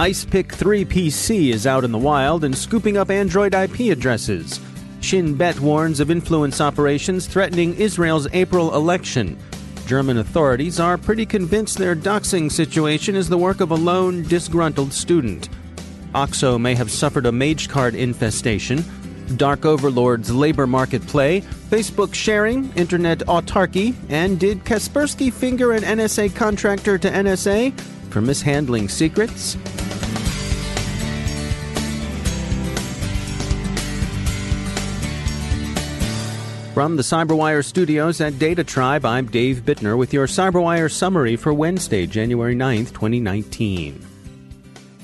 ICEPick-3PC 0.00 1.52
is 1.52 1.66
out 1.66 1.84
in 1.84 1.92
the 1.92 1.98
wild 1.98 2.42
and 2.42 2.56
scooping 2.56 2.96
up 2.96 3.10
Android 3.10 3.52
IP 3.52 3.92
addresses. 3.92 4.58
Shin 5.02 5.34
Bet 5.34 5.60
warns 5.60 6.00
of 6.00 6.10
influence 6.10 6.58
operations 6.58 7.26
threatening 7.26 7.74
Israel's 7.74 8.26
April 8.32 8.74
election. 8.74 9.38
German 9.84 10.16
authorities 10.16 10.80
are 10.80 10.96
pretty 10.96 11.26
convinced 11.26 11.76
their 11.76 11.94
doxing 11.94 12.50
situation 12.50 13.14
is 13.14 13.28
the 13.28 13.36
work 13.36 13.60
of 13.60 13.72
a 13.72 13.74
lone, 13.74 14.22
disgruntled 14.22 14.94
student. 14.94 15.50
OXO 16.14 16.56
may 16.56 16.74
have 16.74 16.90
suffered 16.90 17.26
a 17.26 17.30
Magecart 17.30 17.94
infestation. 17.94 18.82
Dark 19.36 19.66
Overlord's 19.66 20.32
labor 20.32 20.66
market 20.66 21.06
play, 21.08 21.42
Facebook 21.68 22.14
sharing, 22.14 22.72
internet 22.72 23.18
autarky, 23.18 23.94
and 24.08 24.40
did 24.40 24.64
Kaspersky 24.64 25.30
finger 25.30 25.72
an 25.72 25.82
NSA 25.82 26.34
contractor 26.34 26.96
to 26.96 27.10
NSA 27.10 27.78
for 28.08 28.22
mishandling 28.22 28.88
secrets? 28.88 29.58
From 36.80 36.96
the 36.96 37.02
Cyberwire 37.02 37.62
studios 37.62 38.22
at 38.22 38.38
Data 38.38 38.64
Tribe, 38.64 39.04
I'm 39.04 39.26
Dave 39.26 39.66
Bittner 39.66 39.98
with 39.98 40.14
your 40.14 40.26
Cyberwire 40.26 40.90
summary 40.90 41.36
for 41.36 41.52
Wednesday, 41.52 42.06
January 42.06 42.54
9th, 42.54 42.94
2019. 42.94 44.02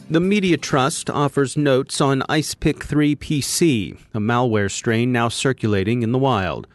The 0.08 0.20
Media 0.20 0.56
Trust 0.56 1.10
offers 1.10 1.54
notes 1.54 2.00
on 2.00 2.22
ICEPick-3PC, 2.30 3.98
a 4.14 4.18
malware 4.18 4.70
strain 4.70 5.12
now 5.12 5.28
circulating 5.28 6.02
in 6.02 6.12
the 6.12 6.18
wild. 6.18 6.66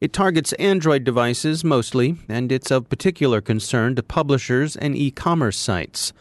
It 0.00 0.14
targets 0.14 0.54
Android 0.54 1.04
devices 1.04 1.62
mostly, 1.62 2.16
and 2.26 2.50
it's 2.50 2.70
of 2.70 2.88
particular 2.88 3.42
concern 3.42 3.94
to 3.96 4.02
publishers 4.02 4.74
and 4.74 4.96
e 4.96 5.10
commerce 5.10 5.58
sites. 5.58 6.14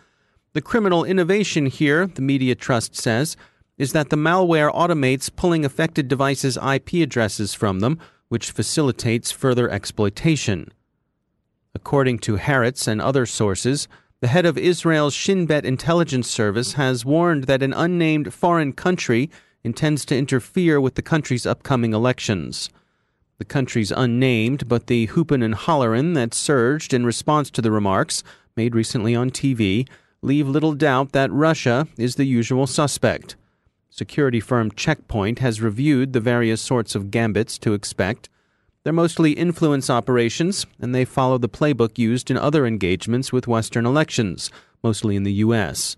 The 0.51 0.61
criminal 0.61 1.05
innovation 1.05 1.67
here, 1.67 2.05
the 2.05 2.21
Media 2.21 2.53
Trust 2.53 2.97
says, 2.97 3.37
is 3.77 3.93
that 3.93 4.09
the 4.09 4.17
malware 4.17 4.73
automates 4.73 5.33
pulling 5.33 5.63
affected 5.63 6.09
devices' 6.09 6.57
IP 6.57 6.95
addresses 6.95 7.53
from 7.53 7.79
them 7.79 7.97
which 8.35 8.51
facilitates 8.51 9.31
further 9.31 9.69
exploitation. 9.69 10.69
According 11.73 12.19
to 12.19 12.35
Haaretz 12.35 12.85
and 12.85 13.01
other 13.01 13.25
sources, 13.25 13.87
the 14.19 14.27
head 14.27 14.45
of 14.45 14.57
Israel's 14.57 15.13
Shin 15.13 15.45
Bet 15.45 15.63
intelligence 15.63 16.29
service 16.29 16.73
has 16.73 17.05
warned 17.05 17.45
that 17.45 17.63
an 17.63 17.71
unnamed 17.71 18.33
foreign 18.33 18.73
country 18.73 19.29
intends 19.63 20.03
to 20.03 20.17
interfere 20.17 20.81
with 20.81 20.95
the 20.95 21.01
country's 21.01 21.45
upcoming 21.45 21.93
elections. 21.93 22.69
The 23.37 23.45
country's 23.45 23.91
unnamed, 23.91 24.67
but 24.67 24.87
the 24.87 25.05
hoopin' 25.05 25.41
and 25.41 25.55
hollerin' 25.55 26.11
that 26.15 26.33
surged 26.33 26.93
in 26.93 27.05
response 27.05 27.49
to 27.51 27.61
the 27.61 27.71
remarks, 27.71 28.21
made 28.57 28.75
recently 28.75 29.15
on 29.15 29.29
TV, 29.29 29.87
leave 30.21 30.49
little 30.49 30.73
doubt 30.73 31.13
that 31.13 31.31
Russia 31.31 31.87
is 31.97 32.15
the 32.15 32.25
usual 32.25 32.67
suspect. 32.67 33.37
Security 33.97 34.41
firm 34.41 34.71
Checkpoint 34.71 35.39
has 35.39 35.61
reviewed 35.61 36.11
the 36.11 36.19
various 36.19 36.61
sorts 36.61 36.95
of 36.95 37.11
gambits 37.11 37.57
to 37.57 37.73
expect. 37.73 38.27
They're 38.83 38.91
mostly 38.91 39.31
influence 39.31 39.89
operations, 39.89 40.65
and 40.81 40.93
they 40.93 41.05
follow 41.05 41.37
the 41.37 41.47
playbook 41.47 41.97
used 41.97 42.29
in 42.29 42.35
other 42.35 42.65
engagements 42.65 43.31
with 43.31 43.47
Western 43.47 43.85
elections, 43.85 44.51
mostly 44.83 45.15
in 45.15 45.23
the 45.23 45.31
U.S. 45.45 45.95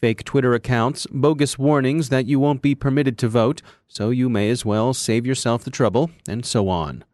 Fake 0.00 0.24
Twitter 0.24 0.54
accounts, 0.54 1.06
bogus 1.06 1.56
warnings 1.56 2.08
that 2.08 2.26
you 2.26 2.40
won't 2.40 2.62
be 2.62 2.74
permitted 2.74 3.16
to 3.18 3.28
vote, 3.28 3.62
so 3.86 4.10
you 4.10 4.28
may 4.28 4.50
as 4.50 4.64
well 4.64 4.92
save 4.92 5.24
yourself 5.24 5.62
the 5.62 5.70
trouble, 5.70 6.10
and 6.28 6.44
so 6.44 6.68
on. 6.68 7.04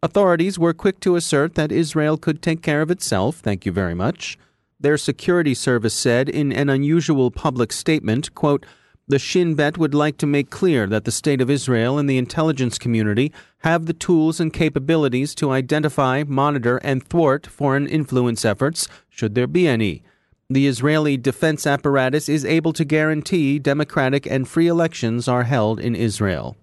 Authorities 0.00 0.60
were 0.60 0.72
quick 0.72 1.00
to 1.00 1.16
assert 1.16 1.56
that 1.56 1.72
Israel 1.72 2.16
could 2.16 2.40
take 2.40 2.62
care 2.62 2.82
of 2.82 2.90
itself, 2.92 3.38
thank 3.38 3.66
you 3.66 3.72
very 3.72 3.94
much. 3.94 4.38
Their 4.78 4.96
security 4.96 5.54
service 5.54 5.94
said 5.94 6.28
in 6.28 6.52
an 6.52 6.68
unusual 6.68 7.32
public 7.32 7.72
statement, 7.72 8.32
quote, 8.36 8.64
the 9.12 9.18
Shin 9.18 9.54
Bet 9.54 9.76
would 9.76 9.92
like 9.92 10.16
to 10.16 10.26
make 10.26 10.48
clear 10.48 10.86
that 10.86 11.04
the 11.04 11.12
State 11.12 11.42
of 11.42 11.50
Israel 11.50 11.98
and 11.98 12.08
the 12.08 12.16
intelligence 12.16 12.78
community 12.78 13.30
have 13.58 13.84
the 13.84 13.92
tools 13.92 14.40
and 14.40 14.50
capabilities 14.50 15.34
to 15.34 15.50
identify, 15.50 16.24
monitor, 16.26 16.78
and 16.78 17.06
thwart 17.06 17.46
foreign 17.46 17.86
influence 17.86 18.42
efforts, 18.42 18.88
should 19.10 19.34
there 19.34 19.46
be 19.46 19.68
any. 19.68 20.02
The 20.48 20.66
Israeli 20.66 21.18
defense 21.18 21.66
apparatus 21.66 22.26
is 22.26 22.46
able 22.46 22.72
to 22.72 22.86
guarantee 22.86 23.58
democratic 23.58 24.26
and 24.26 24.48
free 24.48 24.66
elections 24.66 25.28
are 25.28 25.42
held 25.42 25.78
in 25.78 25.94
Israel. 25.94 26.56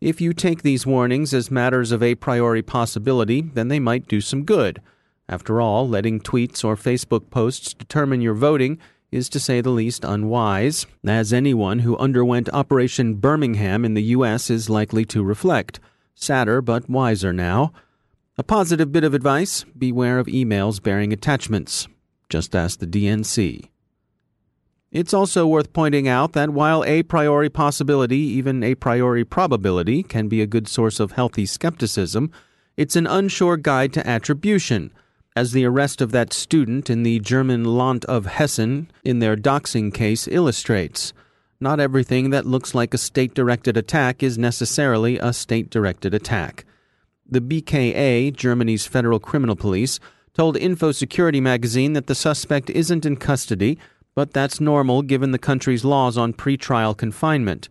If 0.00 0.20
you 0.20 0.32
take 0.32 0.62
these 0.62 0.86
warnings 0.86 1.34
as 1.34 1.50
matters 1.50 1.90
of 1.90 2.04
a 2.04 2.14
priori 2.14 2.62
possibility, 2.62 3.40
then 3.40 3.66
they 3.66 3.80
might 3.80 4.06
do 4.06 4.20
some 4.20 4.44
good. 4.44 4.80
After 5.28 5.60
all, 5.60 5.88
letting 5.88 6.20
tweets 6.20 6.64
or 6.64 6.76
Facebook 6.76 7.28
posts 7.28 7.74
determine 7.74 8.20
your 8.20 8.34
voting 8.34 8.78
is 9.12 9.28
to 9.28 9.38
say 9.38 9.60
the 9.60 9.70
least 9.70 10.02
unwise, 10.02 10.86
as 11.06 11.32
anyone 11.32 11.80
who 11.80 11.96
underwent 11.98 12.48
Operation 12.52 13.14
Birmingham 13.14 13.84
in 13.84 13.94
the 13.94 14.02
U.S. 14.14 14.50
is 14.50 14.70
likely 14.70 15.04
to 15.04 15.22
reflect. 15.22 15.78
Sadder 16.14 16.62
but 16.62 16.88
wiser 16.88 17.32
now. 17.32 17.72
A 18.38 18.42
positive 18.42 18.90
bit 18.90 19.04
of 19.04 19.12
advice 19.12 19.64
beware 19.76 20.18
of 20.18 20.26
emails 20.26 20.82
bearing 20.82 21.12
attachments. 21.12 21.86
Just 22.30 22.56
ask 22.56 22.78
the 22.78 22.86
DNC. 22.86 23.68
It's 24.90 25.14
also 25.14 25.46
worth 25.46 25.72
pointing 25.72 26.08
out 26.08 26.32
that 26.32 26.50
while 26.50 26.82
a 26.84 27.02
priori 27.02 27.50
possibility, 27.50 28.18
even 28.18 28.62
a 28.62 28.74
priori 28.74 29.24
probability, 29.24 30.02
can 30.02 30.28
be 30.28 30.40
a 30.40 30.46
good 30.46 30.66
source 30.66 30.98
of 30.98 31.12
healthy 31.12 31.44
skepticism, 31.44 32.30
it's 32.76 32.96
an 32.96 33.06
unsure 33.06 33.58
guide 33.58 33.92
to 33.92 34.06
attribution 34.06 34.92
as 35.34 35.52
the 35.52 35.64
arrest 35.64 36.00
of 36.00 36.12
that 36.12 36.32
student 36.32 36.90
in 36.90 37.02
the 37.02 37.18
German 37.20 37.64
Land 37.64 38.04
of 38.04 38.26
Hessen 38.26 38.90
in 39.04 39.18
their 39.18 39.36
doxing 39.36 39.92
case 39.92 40.28
illustrates. 40.28 41.12
Not 41.60 41.80
everything 41.80 42.30
that 42.30 42.46
looks 42.46 42.74
like 42.74 42.92
a 42.92 42.98
state 42.98 43.34
directed 43.34 43.76
attack 43.76 44.22
is 44.22 44.36
necessarily 44.36 45.18
a 45.18 45.32
state 45.32 45.70
directed 45.70 46.12
attack. 46.12 46.64
The 47.24 47.40
BKA, 47.40 48.34
Germany's 48.34 48.86
federal 48.86 49.20
criminal 49.20 49.56
police, 49.56 50.00
told 50.34 50.56
Info 50.56 50.92
Security 50.92 51.40
magazine 51.40 51.92
that 51.92 52.08
the 52.08 52.14
suspect 52.14 52.68
isn't 52.70 53.06
in 53.06 53.16
custody, 53.16 53.78
but 54.14 54.32
that's 54.32 54.60
normal 54.60 55.02
given 55.02 55.30
the 55.30 55.38
country's 55.38 55.84
laws 55.84 56.18
on 56.18 56.32
pretrial 56.32 56.96
confinement. 56.96 57.68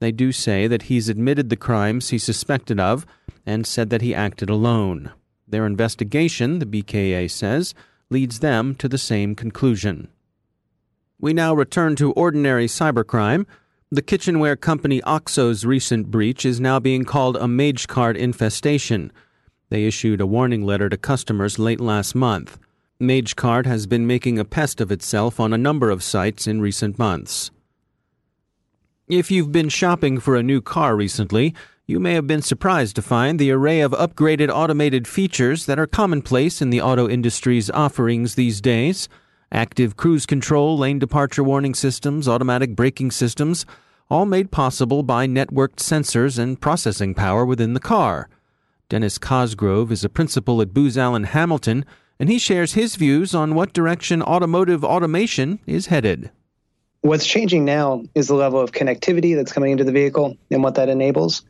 They 0.00 0.12
do 0.12 0.32
say 0.32 0.66
that 0.66 0.82
he's 0.82 1.08
admitted 1.08 1.50
the 1.50 1.56
crimes 1.56 2.10
he's 2.10 2.24
suspected 2.24 2.78
of 2.78 3.06
and 3.46 3.66
said 3.66 3.90
that 3.90 4.02
he 4.02 4.14
acted 4.14 4.50
alone. 4.50 5.12
Their 5.50 5.66
investigation, 5.66 6.60
the 6.60 6.66
BKA 6.66 7.30
says, 7.30 7.74
leads 8.08 8.40
them 8.40 8.74
to 8.76 8.88
the 8.88 8.98
same 8.98 9.34
conclusion. 9.34 10.08
We 11.20 11.32
now 11.32 11.54
return 11.54 11.96
to 11.96 12.12
ordinary 12.12 12.66
cybercrime. 12.66 13.46
The 13.90 14.02
kitchenware 14.02 14.56
company 14.56 15.02
OXO's 15.02 15.64
recent 15.64 16.10
breach 16.10 16.46
is 16.46 16.60
now 16.60 16.78
being 16.78 17.04
called 17.04 17.36
a 17.36 17.40
MageCart 17.40 18.16
infestation. 18.16 19.12
They 19.68 19.84
issued 19.84 20.20
a 20.20 20.26
warning 20.26 20.64
letter 20.64 20.88
to 20.88 20.96
customers 20.96 21.58
late 21.58 21.80
last 21.80 22.14
month. 22.14 22.58
MageCart 23.00 23.66
has 23.66 23.86
been 23.86 24.06
making 24.06 24.38
a 24.38 24.44
pest 24.44 24.80
of 24.80 24.92
itself 24.92 25.40
on 25.40 25.52
a 25.52 25.58
number 25.58 25.90
of 25.90 26.02
sites 26.02 26.46
in 26.46 26.60
recent 26.60 26.98
months. 26.98 27.50
If 29.08 29.30
you've 29.30 29.50
been 29.50 29.68
shopping 29.68 30.20
for 30.20 30.36
a 30.36 30.42
new 30.42 30.60
car 30.60 30.94
recently, 30.94 31.54
you 31.90 31.98
may 31.98 32.14
have 32.14 32.26
been 32.28 32.40
surprised 32.40 32.94
to 32.94 33.02
find 33.02 33.36
the 33.36 33.50
array 33.50 33.80
of 33.80 33.90
upgraded 33.90 34.48
automated 34.48 35.08
features 35.08 35.66
that 35.66 35.76
are 35.76 35.88
commonplace 35.88 36.62
in 36.62 36.70
the 36.70 36.80
auto 36.80 37.08
industry's 37.08 37.68
offerings 37.70 38.36
these 38.36 38.60
days 38.60 39.08
active 39.50 39.96
cruise 39.96 40.24
control, 40.24 40.78
lane 40.78 41.00
departure 41.00 41.42
warning 41.42 41.74
systems, 41.74 42.28
automatic 42.28 42.76
braking 42.76 43.10
systems, 43.10 43.66
all 44.08 44.24
made 44.24 44.52
possible 44.52 45.02
by 45.02 45.26
networked 45.26 45.78
sensors 45.78 46.38
and 46.38 46.60
processing 46.60 47.12
power 47.12 47.44
within 47.44 47.74
the 47.74 47.80
car. 47.80 48.28
Denis 48.88 49.18
Cosgrove 49.18 49.90
is 49.90 50.04
a 50.04 50.08
principal 50.08 50.62
at 50.62 50.72
Booz 50.72 50.96
Allen 50.96 51.24
Hamilton, 51.24 51.84
and 52.20 52.28
he 52.28 52.38
shares 52.38 52.74
his 52.74 52.94
views 52.94 53.34
on 53.34 53.56
what 53.56 53.72
direction 53.72 54.22
automotive 54.22 54.84
automation 54.84 55.58
is 55.66 55.86
headed. 55.86 56.30
What's 57.00 57.26
changing 57.26 57.64
now 57.64 58.04
is 58.14 58.28
the 58.28 58.34
level 58.34 58.60
of 58.60 58.70
connectivity 58.70 59.34
that's 59.34 59.52
coming 59.52 59.72
into 59.72 59.82
the 59.82 59.90
vehicle 59.90 60.36
and 60.52 60.62
what 60.62 60.76
that 60.76 60.88
enables. 60.88 61.42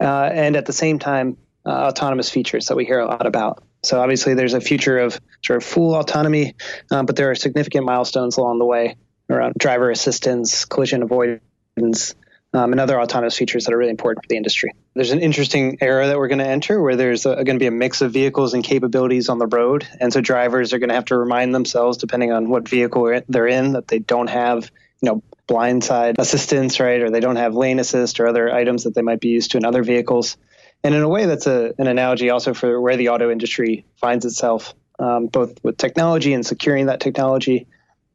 Uh, 0.00 0.30
and 0.32 0.56
at 0.56 0.66
the 0.66 0.72
same 0.72 0.98
time, 0.98 1.36
uh, 1.66 1.70
autonomous 1.70 2.30
features 2.30 2.66
that 2.66 2.76
we 2.76 2.84
hear 2.84 3.00
a 3.00 3.06
lot 3.06 3.26
about. 3.26 3.62
So 3.82 4.00
obviously, 4.00 4.34
there's 4.34 4.54
a 4.54 4.60
future 4.60 4.98
of 4.98 5.20
sort 5.44 5.58
of 5.58 5.64
full 5.64 5.94
autonomy, 5.94 6.54
um, 6.90 7.06
but 7.06 7.16
there 7.16 7.30
are 7.30 7.34
significant 7.34 7.84
milestones 7.84 8.36
along 8.36 8.58
the 8.58 8.64
way 8.64 8.96
around 9.28 9.54
driver 9.58 9.90
assistance, 9.90 10.64
collision 10.64 11.02
avoidance, 11.02 12.14
um, 12.52 12.72
and 12.72 12.80
other 12.80 13.00
autonomous 13.00 13.36
features 13.36 13.64
that 13.64 13.72
are 13.72 13.78
really 13.78 13.90
important 13.90 14.24
for 14.24 14.28
the 14.28 14.36
industry. 14.36 14.72
There's 14.94 15.12
an 15.12 15.20
interesting 15.20 15.78
era 15.80 16.08
that 16.08 16.18
we're 16.18 16.28
going 16.28 16.40
to 16.40 16.46
enter 16.46 16.82
where 16.82 16.96
there's 16.96 17.24
going 17.24 17.46
to 17.46 17.58
be 17.58 17.66
a 17.66 17.70
mix 17.70 18.00
of 18.00 18.12
vehicles 18.12 18.54
and 18.54 18.64
capabilities 18.64 19.28
on 19.28 19.38
the 19.38 19.46
road, 19.46 19.86
and 20.00 20.12
so 20.12 20.20
drivers 20.20 20.72
are 20.72 20.78
going 20.78 20.88
to 20.88 20.94
have 20.94 21.06
to 21.06 21.16
remind 21.16 21.54
themselves, 21.54 21.96
depending 21.98 22.32
on 22.32 22.48
what 22.48 22.68
vehicle 22.68 23.22
they're 23.28 23.46
in, 23.46 23.72
that 23.72 23.88
they 23.88 23.98
don't 23.98 24.28
have 24.28 24.70
you 25.00 25.10
know 25.10 25.22
blindside 25.50 26.14
assistance, 26.18 26.78
right, 26.78 27.02
or 27.02 27.10
they 27.10 27.20
don't 27.20 27.36
have 27.36 27.54
lane 27.54 27.80
assist 27.80 28.20
or 28.20 28.28
other 28.28 28.52
items 28.54 28.84
that 28.84 28.94
they 28.94 29.02
might 29.02 29.20
be 29.20 29.28
used 29.28 29.50
to 29.50 29.56
in 29.58 29.64
other 29.64 29.82
vehicles. 29.82 30.36
And 30.84 30.94
in 30.94 31.02
a 31.02 31.08
way, 31.08 31.26
that's 31.26 31.46
a, 31.46 31.74
an 31.78 31.88
analogy 31.88 32.30
also 32.30 32.54
for 32.54 32.80
where 32.80 32.96
the 32.96 33.08
auto 33.08 33.30
industry 33.30 33.84
finds 33.96 34.24
itself, 34.24 34.74
um, 34.98 35.26
both 35.26 35.62
with 35.64 35.76
technology 35.76 36.32
and 36.32 36.46
securing 36.46 36.86
that 36.86 37.00
technology, 37.00 37.66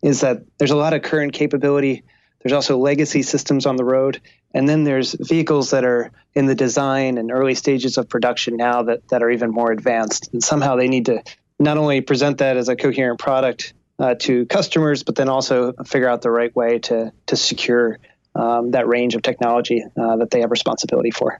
is 0.02 0.22
that 0.22 0.44
there's 0.58 0.72
a 0.72 0.78
lot 0.78 0.94
of 0.94 1.02
current 1.02 1.34
capability. 1.34 2.04
There's 2.42 2.54
also 2.54 2.78
legacy 2.78 3.22
systems 3.22 3.66
on 3.66 3.76
the 3.76 3.84
road. 3.84 4.22
And 4.54 4.70
then 4.70 4.84
there's 4.84 5.14
vehicles 5.14 5.72
that 5.72 5.84
are 5.84 6.12
in 6.34 6.46
the 6.46 6.56
design 6.56 7.18
and 7.18 7.32
early 7.32 7.56
stages 7.56 7.98
of 7.98 8.08
production 8.08 8.56
now 8.56 8.84
that, 8.84 9.08
that 9.10 9.22
are 9.22 9.30
even 9.30 9.52
more 9.52 9.72
advanced. 9.72 10.30
And 10.32 10.42
somehow 10.42 10.76
they 10.76 10.88
need 10.88 11.08
to 11.08 11.22
not 11.60 11.78
only 11.78 12.02
present 12.02 12.38
that 12.38 12.58
as 12.58 12.70
a 12.70 12.76
coherent 12.76 13.20
product 13.20 13.74
uh, 14.00 14.16
to 14.16 14.46
customers, 14.48 15.04
but 15.04 15.16
then 15.16 15.30
also 15.30 15.74
figure 15.86 16.10
out 16.10 16.22
the 16.22 16.32
right 16.32 16.56
way 16.56 16.80
to, 16.80 17.12
to 17.28 17.36
secure 17.36 18.00
um, 18.36 18.72
that 18.72 18.88
range 18.88 19.16
of 19.16 19.22
technology 19.22 19.84
uh, 19.98 20.18
that 20.18 20.32
they 20.32 20.42
have 20.42 20.52
responsibility 20.52 21.12
for. 21.12 21.40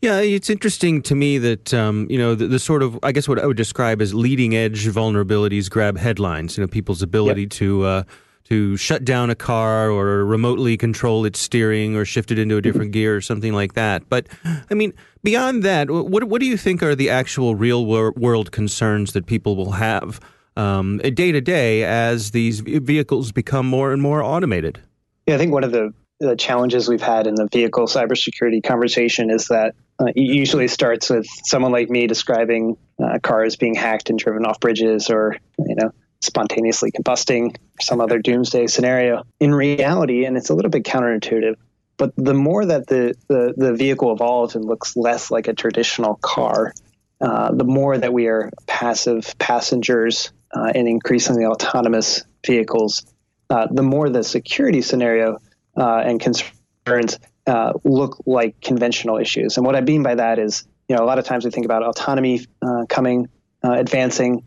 Yeah, 0.00 0.18
it's 0.18 0.50
interesting 0.50 1.00
to 1.02 1.14
me 1.14 1.38
that 1.38 1.72
um, 1.72 2.08
you 2.10 2.18
know 2.18 2.34
the, 2.34 2.48
the, 2.48 2.58
sort 2.58 2.82
of 2.82 2.98
I 3.04 3.12
guess 3.12 3.28
what 3.28 3.38
I 3.38 3.46
would 3.46 3.56
describe 3.56 4.02
as 4.02 4.12
leading 4.12 4.56
edge 4.56 4.84
vulnerabilities 4.88 5.70
grab 5.70 5.96
headlines. 5.96 6.58
You 6.58 6.64
know, 6.64 6.66
people's 6.66 7.02
ability 7.02 7.42
yep. 7.42 7.50
to 7.50 7.84
uh, 7.84 8.02
to 8.44 8.76
shut 8.76 9.04
down 9.04 9.30
a 9.30 9.36
car 9.36 9.90
or 9.90 10.24
remotely 10.24 10.76
control 10.76 11.24
its 11.24 11.38
steering 11.38 11.94
or 11.94 12.04
shift 12.04 12.32
it 12.32 12.38
into 12.40 12.56
a 12.56 12.58
mm-hmm. 12.58 12.64
different 12.64 12.90
gear 12.90 13.14
or 13.14 13.20
something 13.20 13.52
like 13.52 13.74
that. 13.74 14.08
But 14.08 14.26
I 14.44 14.74
mean, 14.74 14.92
beyond 15.22 15.62
that, 15.62 15.88
what 15.88 16.24
what 16.24 16.40
do 16.40 16.46
you 16.46 16.56
think 16.56 16.82
are 16.82 16.96
the 16.96 17.08
actual 17.08 17.54
real 17.54 17.86
world 17.86 18.50
concerns 18.50 19.12
that 19.12 19.26
people 19.26 19.54
will 19.54 19.72
have 19.72 20.18
um, 20.56 20.98
day 20.98 21.32
to 21.32 21.40
day 21.40 21.84
as 21.84 22.30
these 22.30 22.60
vehicles 22.60 23.32
become 23.32 23.66
more 23.66 23.92
and 23.92 24.02
more 24.02 24.22
automated? 24.22 24.80
Yeah, 25.26 25.36
I 25.36 25.38
think 25.38 25.52
one 25.52 25.64
of 25.64 25.72
the 25.72 25.92
the 26.22 26.36
challenges 26.36 26.88
we've 26.88 27.02
had 27.02 27.26
in 27.26 27.34
the 27.34 27.48
vehicle 27.50 27.86
cybersecurity 27.86 28.62
conversation 28.62 29.28
is 29.28 29.48
that 29.48 29.74
uh, 30.00 30.06
it 30.06 30.16
usually 30.16 30.68
starts 30.68 31.10
with 31.10 31.26
someone 31.44 31.72
like 31.72 31.90
me 31.90 32.06
describing 32.06 32.76
uh, 33.02 33.18
cars 33.20 33.56
being 33.56 33.74
hacked 33.74 34.08
and 34.08 34.20
driven 34.20 34.46
off 34.46 34.60
bridges 34.60 35.10
or 35.10 35.36
you 35.58 35.74
know 35.74 35.90
spontaneously 36.20 36.92
combusting 36.92 37.56
some 37.80 38.00
other 38.00 38.18
doomsday 38.22 38.68
scenario 38.68 39.24
in 39.40 39.52
reality 39.52 40.24
and 40.24 40.36
it's 40.36 40.48
a 40.48 40.54
little 40.54 40.70
bit 40.70 40.84
counterintuitive 40.84 41.56
but 41.96 42.12
the 42.16 42.34
more 42.34 42.64
that 42.64 42.86
the, 42.86 43.14
the, 43.28 43.52
the 43.56 43.74
vehicle 43.74 44.12
evolves 44.12 44.54
and 44.54 44.64
looks 44.64 44.96
less 44.96 45.30
like 45.30 45.48
a 45.48 45.52
traditional 45.52 46.14
car 46.22 46.72
uh, 47.20 47.52
the 47.52 47.64
more 47.64 47.98
that 47.98 48.12
we 48.12 48.26
are 48.26 48.50
passive 48.66 49.34
passengers 49.38 50.32
uh, 50.54 50.72
in 50.74 50.86
increasingly 50.86 51.44
autonomous 51.44 52.24
vehicles 52.46 53.04
uh, 53.52 53.66
the 53.70 53.82
more 53.82 54.08
the 54.08 54.24
security 54.24 54.80
scenario 54.80 55.36
uh, 55.76 55.98
and 55.98 56.18
concerns 56.18 57.18
uh, 57.46 57.74
look 57.84 58.22
like 58.24 58.58
conventional 58.62 59.18
issues. 59.18 59.58
And 59.58 59.66
what 59.66 59.76
I 59.76 59.82
mean 59.82 60.02
by 60.02 60.14
that 60.14 60.38
is, 60.38 60.66
you 60.88 60.96
know, 60.96 61.04
a 61.04 61.06
lot 61.06 61.18
of 61.18 61.26
times 61.26 61.44
we 61.44 61.50
think 61.50 61.66
about 61.66 61.82
autonomy 61.82 62.46
uh, 62.62 62.86
coming, 62.88 63.28
advancing, 63.62 64.46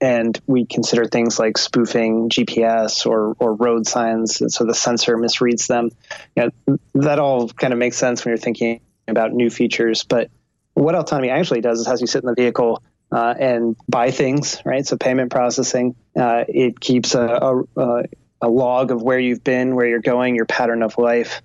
and 0.00 0.40
we 0.46 0.66
consider 0.66 1.06
things 1.06 1.38
like 1.38 1.58
spoofing 1.58 2.28
GPS 2.28 3.06
or, 3.06 3.34
or 3.40 3.54
road 3.54 3.88
signs, 3.88 4.40
and 4.40 4.52
so 4.52 4.64
the 4.64 4.74
sensor 4.74 5.16
misreads 5.16 5.66
them. 5.66 5.90
You 6.36 6.52
know, 6.66 6.78
that 6.94 7.18
all 7.18 7.48
kind 7.48 7.72
of 7.72 7.78
makes 7.78 7.96
sense 7.96 8.24
when 8.24 8.30
you're 8.30 8.38
thinking 8.38 8.80
about 9.08 9.32
new 9.32 9.50
features. 9.50 10.04
But 10.04 10.30
what 10.74 10.94
autonomy 10.94 11.30
actually 11.30 11.60
does 11.60 11.80
is 11.80 11.86
has 11.86 12.00
you 12.00 12.06
sit 12.06 12.22
in 12.22 12.28
the 12.28 12.34
vehicle 12.34 12.82
uh, 13.14 13.32
and 13.38 13.76
buy 13.88 14.10
things, 14.10 14.60
right? 14.64 14.84
So 14.84 14.96
payment 14.96 15.30
processing. 15.30 15.94
Uh, 16.18 16.44
it 16.48 16.80
keeps 16.80 17.14
a, 17.14 17.64
a, 17.76 18.02
a 18.40 18.48
log 18.48 18.90
of 18.90 19.02
where 19.02 19.20
you've 19.20 19.44
been, 19.44 19.76
where 19.76 19.86
you're 19.86 20.00
going, 20.00 20.34
your 20.34 20.46
pattern 20.46 20.82
of 20.82 20.98
life. 20.98 21.40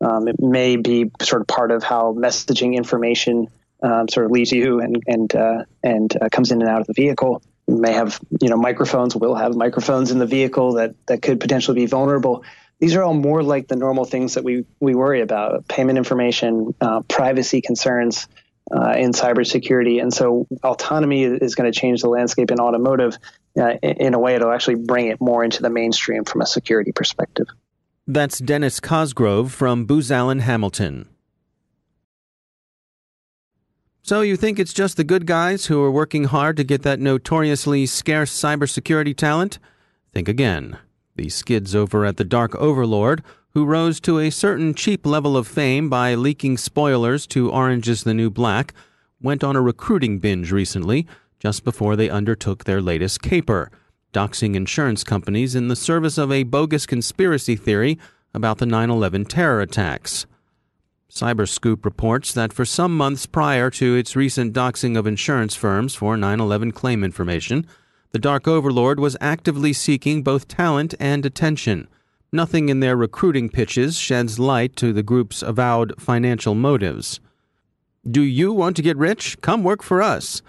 Um, 0.00 0.26
it 0.26 0.40
may 0.40 0.74
be 0.74 1.12
sort 1.20 1.42
of 1.42 1.46
part 1.46 1.70
of 1.70 1.84
how 1.84 2.12
messaging 2.12 2.74
information 2.74 3.46
um, 3.84 4.08
sort 4.08 4.26
of 4.26 4.32
leaves 4.32 4.50
you 4.50 4.80
and 4.80 5.00
and 5.06 5.34
uh, 5.34 5.64
and 5.84 6.12
uh, 6.20 6.28
comes 6.28 6.50
in 6.50 6.60
and 6.60 6.68
out 6.68 6.80
of 6.80 6.88
the 6.88 6.92
vehicle. 6.92 7.40
You 7.68 7.76
may 7.76 7.92
have 7.92 8.18
you 8.40 8.48
know 8.48 8.56
microphones. 8.56 9.14
Will 9.14 9.36
have 9.36 9.54
microphones 9.54 10.10
in 10.10 10.18
the 10.18 10.26
vehicle 10.26 10.74
that 10.74 10.94
that 11.06 11.22
could 11.22 11.38
potentially 11.38 11.76
be 11.76 11.86
vulnerable. 11.86 12.44
These 12.80 12.96
are 12.96 13.02
all 13.04 13.14
more 13.14 13.44
like 13.44 13.68
the 13.68 13.76
normal 13.76 14.04
things 14.04 14.34
that 14.34 14.42
we 14.42 14.64
we 14.80 14.96
worry 14.96 15.20
about: 15.20 15.68
payment 15.68 15.98
information, 15.98 16.74
uh, 16.80 17.02
privacy 17.02 17.60
concerns. 17.60 18.26
Uh, 18.70 18.94
in 18.96 19.10
cybersecurity. 19.10 20.00
And 20.00 20.14
so 20.14 20.46
autonomy 20.62 21.24
is 21.24 21.56
going 21.56 21.70
to 21.70 21.78
change 21.78 22.00
the 22.00 22.08
landscape 22.08 22.50
in 22.50 22.58
automotive 22.58 23.18
uh, 23.60 23.74
in 23.82 24.14
a 24.14 24.18
way 24.18 24.34
it'll 24.34 24.52
actually 24.52 24.76
bring 24.76 25.08
it 25.08 25.20
more 25.20 25.44
into 25.44 25.60
the 25.60 25.68
mainstream 25.68 26.24
from 26.24 26.40
a 26.40 26.46
security 26.46 26.92
perspective. 26.92 27.48
That's 28.06 28.38
Denis 28.38 28.80
Cosgrove 28.80 29.52
from 29.52 29.84
Booz 29.84 30.10
Allen 30.10 30.38
Hamilton. 30.38 31.08
So 34.02 34.22
you 34.22 34.36
think 34.36 34.58
it's 34.58 34.72
just 34.72 34.96
the 34.96 35.04
good 35.04 35.26
guys 35.26 35.66
who 35.66 35.82
are 35.82 35.90
working 35.90 36.24
hard 36.24 36.56
to 36.56 36.64
get 36.64 36.82
that 36.82 36.98
notoriously 36.98 37.86
scarce 37.86 38.32
cybersecurity 38.32 39.16
talent? 39.16 39.58
Think 40.12 40.28
again. 40.28 40.78
The 41.14 41.28
skids 41.28 41.74
over 41.74 42.04
at 42.04 42.16
the 42.16 42.24
Dark 42.24 42.54
Overlord, 42.56 43.22
who 43.54 43.64
rose 43.64 44.00
to 44.00 44.18
a 44.18 44.30
certain 44.30 44.74
cheap 44.74 45.04
level 45.04 45.36
of 45.36 45.46
fame 45.46 45.90
by 45.90 46.14
leaking 46.14 46.56
spoilers 46.56 47.26
to 47.26 47.50
Orange 47.50 47.88
is 47.88 48.04
the 48.04 48.14
New 48.14 48.30
Black, 48.30 48.72
went 49.20 49.44
on 49.44 49.56
a 49.56 49.60
recruiting 49.60 50.18
binge 50.18 50.50
recently 50.50 51.06
just 51.38 51.64
before 51.64 51.94
they 51.94 52.08
undertook 52.08 52.64
their 52.64 52.80
latest 52.80 53.20
caper, 53.20 53.70
doxing 54.12 54.54
insurance 54.54 55.04
companies 55.04 55.54
in 55.54 55.68
the 55.68 55.76
service 55.76 56.16
of 56.16 56.32
a 56.32 56.44
bogus 56.44 56.86
conspiracy 56.86 57.56
theory 57.56 57.98
about 58.32 58.58
the 58.58 58.66
9 58.66 58.88
11 58.88 59.26
terror 59.26 59.60
attacks. 59.60 60.26
Cyberscoop 61.10 61.84
reports 61.84 62.32
that 62.32 62.54
for 62.54 62.64
some 62.64 62.96
months 62.96 63.26
prior 63.26 63.68
to 63.70 63.94
its 63.96 64.16
recent 64.16 64.54
doxing 64.54 64.96
of 64.96 65.06
insurance 65.06 65.54
firms 65.54 65.94
for 65.94 66.16
9 66.16 66.40
11 66.40 66.72
claim 66.72 67.04
information, 67.04 67.66
the 68.12 68.18
Dark 68.18 68.48
Overlord 68.48 68.98
was 68.98 69.16
actively 69.20 69.74
seeking 69.74 70.22
both 70.22 70.48
talent 70.48 70.94
and 70.98 71.26
attention. 71.26 71.86
Nothing 72.34 72.70
in 72.70 72.80
their 72.80 72.96
recruiting 72.96 73.50
pitches 73.50 73.98
sheds 73.98 74.38
light 74.38 74.74
to 74.76 74.94
the 74.94 75.02
group's 75.02 75.42
avowed 75.42 76.00
financial 76.00 76.54
motives. 76.54 77.20
Do 78.10 78.22
you 78.22 78.54
want 78.54 78.74
to 78.76 78.82
get 78.82 78.96
rich? 78.96 79.38
Come 79.42 79.62
work 79.62 79.82
for 79.82 80.00
us. 80.00 80.40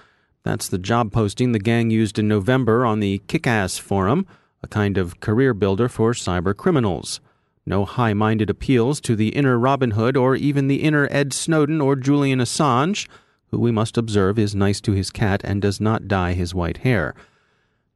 That's 0.43 0.69
the 0.69 0.77
job 0.77 1.11
posting 1.11 1.51
the 1.51 1.59
gang 1.59 1.89
used 1.89 2.17
in 2.17 2.27
November 2.27 2.85
on 2.85 3.01
the 3.01 3.21
Kickass 3.27 3.79
Forum, 3.79 4.25
a 4.61 4.67
kind 4.67 4.97
of 4.97 5.19
career 5.19 5.53
builder 5.53 5.89
for 5.89 6.13
cyber 6.13 6.55
criminals. 6.55 7.19
No 7.65 7.83
high 7.83 8.13
minded 8.13 8.49
appeals 8.49 9.01
to 9.01 9.15
the 9.15 9.29
inner 9.29 9.59
Robin 9.59 9.91
Hood 9.91 10.15
or 10.15 10.35
even 10.37 10.69
the 10.69 10.83
inner 10.83 11.09
Ed 11.11 11.33
Snowden 11.33 11.81
or 11.81 11.97
Julian 11.97 12.39
Assange, 12.39 13.09
who 13.51 13.59
we 13.59 13.71
must 13.71 13.97
observe 13.97 14.39
is 14.39 14.55
nice 14.55 14.79
to 14.81 14.93
his 14.93 15.11
cat 15.11 15.41
and 15.43 15.61
does 15.61 15.81
not 15.81 16.07
dye 16.07 16.31
his 16.31 16.55
white 16.55 16.77
hair. 16.77 17.13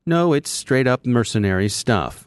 No, 0.05 0.33
it's 0.33 0.49
straight 0.49 0.87
up 0.87 1.05
mercenary 1.05 1.69
stuff. 1.69 2.26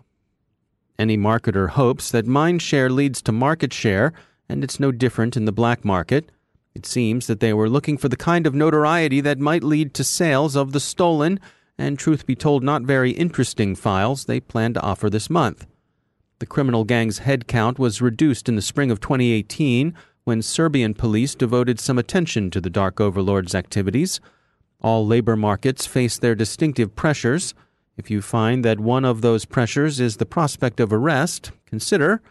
Any 1.00 1.16
marketer 1.16 1.71
hopes 1.71 2.11
that 2.11 2.26
mind 2.26 2.61
share 2.61 2.90
leads 2.90 3.23
to 3.23 3.33
market 3.33 3.73
share, 3.73 4.12
and 4.50 4.62
it's 4.62 4.78
no 4.78 4.92
different 4.92 5.35
in 5.35 5.47
the 5.47 5.50
black 5.50 5.83
market. 5.83 6.30
It 6.75 6.85
seems 6.85 7.26
that 7.26 7.40
they 7.40 7.54
were 7.54 7.71
looking 7.71 7.97
for 7.97 8.11
the 8.11 8.19
kind 8.19 8.47
of 8.47 8.54
notoriety 8.54 9.23
that 9.23 9.38
might 9.38 9.64
lead 9.64 9.95
to 9.95 10.04
sales 10.04 10.57
of 10.57 10.73
the 10.73 10.78
stolen 10.78 11.40
and, 11.78 11.99
truth 11.99 12.26
be 12.26 12.37
told, 12.37 12.62
not 12.62 12.83
very 12.83 13.12
interesting 13.12 13.75
files 13.75 14.26
they 14.26 14.40
plan 14.40 14.75
to 14.75 14.83
offer 14.83 15.09
this 15.09 15.30
month. 15.30 15.66
The 16.38 16.45
criminal 16.45 16.85
gang's 16.85 17.21
headcount 17.21 17.78
was 17.78 18.02
reduced 18.02 18.47
in 18.47 18.57
the 18.57 18.61
spring 18.61 18.90
of 18.90 19.00
2018 19.00 19.95
when 20.25 20.42
Serbian 20.42 20.92
police 20.92 21.35
devoted 21.35 21.80
some 21.80 21.99
attention 21.99 22.50
to 22.50 22.61
the 22.61 22.69
dark 22.69 23.00
overlord's 23.00 23.54
activities. 23.54 24.21
All 24.83 25.07
labor 25.07 25.35
markets 25.35 25.87
face 25.87 26.19
their 26.19 26.35
distinctive 26.35 26.95
pressures. 26.95 27.54
If 28.00 28.11
you 28.11 28.23
find 28.23 28.64
that 28.64 28.80
one 28.80 29.04
of 29.04 29.21
those 29.21 29.45
pressures 29.45 30.00
is 30.00 30.16
the 30.16 30.25
prospect 30.25 30.80
of 30.80 30.90
arrest, 30.90 31.52
consider 31.66 32.23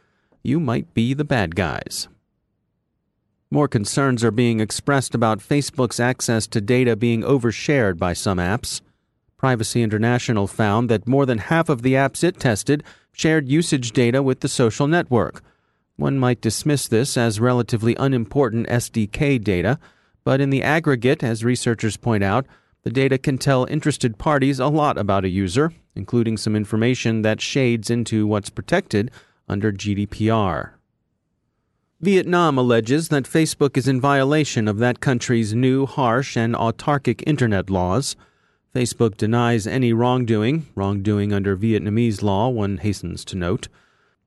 you 0.42 0.60
might 0.60 0.96
be 0.96 1.14
the 1.14 1.24
bad 1.24 1.56
guys. 1.56 2.08
More 3.52 3.68
concerns 3.68 4.24
are 4.24 4.32
being 4.32 4.62
expressed 4.62 5.14
about 5.14 5.48
Facebook's 5.48 6.00
access 6.00 6.48
to 6.48 6.60
data 6.60 6.96
being 6.96 7.22
overshared 7.22 8.00
by 8.00 8.14
some 8.14 8.40
apps. 8.40 8.82
Privacy 9.38 9.84
International 9.84 10.48
found 10.48 10.90
that 10.90 11.08
more 11.08 11.28
than 11.28 11.38
half 11.38 11.70
of 11.70 11.84
the 11.84 11.94
apps 11.94 12.24
it 12.24 12.40
tested 12.40 12.84
shared 13.12 13.48
usage 13.48 13.92
data 13.92 14.24
with 14.24 14.40
the 14.40 14.50
social 14.50 14.88
network. 14.88 15.44
One 15.98 16.18
might 16.18 16.42
dismiss 16.42 16.88
this 16.88 17.16
as 17.16 17.40
relatively 17.40 17.96
unimportant 18.00 18.66
SDK 18.70 19.44
data, 19.44 19.78
but 20.24 20.42
in 20.42 20.50
the 20.50 20.64
aggregate, 20.64 21.24
as 21.24 21.46
researchers 21.46 21.96
point 21.96 22.24
out, 22.24 22.48
the 22.84 22.90
data 22.90 23.18
can 23.18 23.38
tell 23.38 23.66
interested 23.66 24.18
parties 24.18 24.60
a 24.60 24.68
lot 24.68 24.98
about 24.98 25.26
a 25.26 25.30
user, 25.30 25.74
including 25.96 26.38
some 26.38 26.56
information 26.56 27.22
that 27.24 27.42
shades 27.42 27.90
into 27.90 28.26
what's 28.26 28.50
protected 28.50 29.12
under 29.48 29.72
GDPR. 29.72 30.72
Vietnam 32.02 32.58
alleges 32.58 33.10
that 33.10 33.26
Facebook 33.26 33.76
is 33.76 33.88
in 33.88 34.00
violation 34.00 34.70
of 34.70 34.78
that 34.78 35.02
country's 35.02 35.54
new, 35.54 35.86
harsh, 35.86 36.38
and 36.38 36.56
autarkic 36.56 37.22
internet 37.28 37.70
laws. 37.70 38.16
Facebook 38.74 39.18
denies 39.18 39.68
any 39.68 39.92
wrongdoing, 39.92 40.68
wrongdoing 40.76 41.34
under 41.34 41.58
Vietnamese 41.58 42.24
law, 42.24 42.48
one 42.48 42.78
hastens 42.78 43.26
to 43.26 43.36
note. 43.36 43.68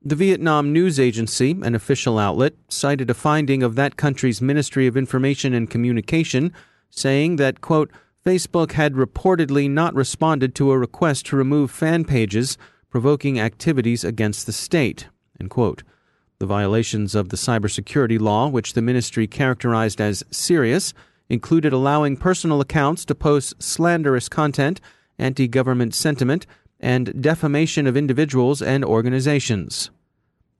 The 0.04 0.16
Vietnam 0.16 0.72
News 0.72 1.00
Agency, 1.00 1.52
an 1.62 1.74
official 1.74 2.18
outlet, 2.18 2.54
cited 2.68 3.08
a 3.08 3.14
finding 3.14 3.62
of 3.62 3.76
that 3.76 3.96
country's 3.96 4.42
Ministry 4.42 4.86
of 4.86 4.96
Information 4.96 5.54
and 5.54 5.70
Communication 5.70 6.52
saying 6.90 7.36
that, 7.36 7.62
quote, 7.62 7.90
Facebook 8.24 8.72
had 8.72 8.94
reportedly 8.94 9.68
not 9.68 9.94
responded 9.94 10.54
to 10.54 10.70
a 10.70 10.78
request 10.78 11.26
to 11.26 11.36
remove 11.36 11.70
fan 11.70 12.04
pages 12.04 12.56
provoking 12.88 13.40
activities 13.40 14.04
against 14.04 14.46
the 14.46 14.52
state. 14.52 15.08
The 15.40 16.46
violations 16.46 17.14
of 17.16 17.30
the 17.30 17.36
cybersecurity 17.36 18.20
law, 18.20 18.48
which 18.48 18.74
the 18.74 18.82
ministry 18.82 19.26
characterized 19.26 20.00
as 20.00 20.22
serious, 20.30 20.94
included 21.28 21.72
allowing 21.72 22.16
personal 22.16 22.60
accounts 22.60 23.04
to 23.06 23.14
post 23.14 23.60
slanderous 23.60 24.28
content, 24.28 24.80
anti 25.18 25.48
government 25.48 25.94
sentiment, 25.94 26.46
and 26.78 27.20
defamation 27.20 27.86
of 27.86 27.96
individuals 27.96 28.62
and 28.62 28.84
organizations. 28.84 29.90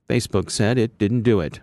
Facebook 0.09 0.51
said 0.51 0.79
it 0.79 0.99
didn't 0.99 1.23
do 1.23 1.39
it. 1.41 1.61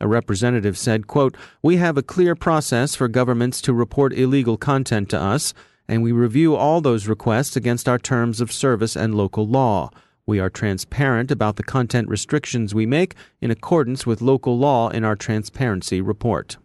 A 0.00 0.08
representative 0.08 0.78
said, 0.78 1.06
quote, 1.06 1.36
We 1.62 1.76
have 1.76 1.98
a 1.98 2.02
clear 2.02 2.34
process 2.34 2.94
for 2.94 3.06
governments 3.06 3.60
to 3.62 3.74
report 3.74 4.14
illegal 4.14 4.56
content 4.56 5.10
to 5.10 5.20
us, 5.20 5.52
and 5.86 6.02
we 6.02 6.12
review 6.12 6.56
all 6.56 6.80
those 6.80 7.06
requests 7.06 7.54
against 7.54 7.88
our 7.88 7.98
terms 7.98 8.40
of 8.40 8.50
service 8.50 8.96
and 8.96 9.14
local 9.14 9.46
law. 9.46 9.90
We 10.24 10.40
are 10.40 10.48
transparent 10.48 11.30
about 11.30 11.56
the 11.56 11.62
content 11.62 12.08
restrictions 12.08 12.74
we 12.74 12.86
make 12.86 13.14
in 13.40 13.50
accordance 13.50 14.06
with 14.06 14.22
local 14.22 14.58
law 14.58 14.88
in 14.88 15.04
our 15.04 15.16
transparency 15.16 16.00
report. 16.00 16.56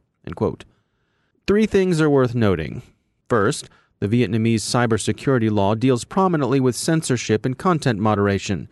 Three 1.48 1.66
things 1.66 2.00
are 2.00 2.10
worth 2.10 2.36
noting. 2.36 2.84
First, 3.28 3.70
the 4.00 4.08
Vietnamese 4.08 4.62
cybersecurity 4.62 5.52
law 5.52 5.74
deals 5.76 6.04
prominently 6.04 6.60
with 6.60 6.76
censorship 6.76 7.46
and 7.46 7.58
content 7.58 8.00
moderation. 8.00 8.70